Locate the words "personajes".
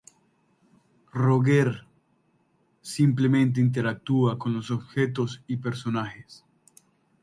5.57-6.43